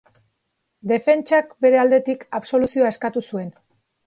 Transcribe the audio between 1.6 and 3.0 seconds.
bere aldetik, absoluzioa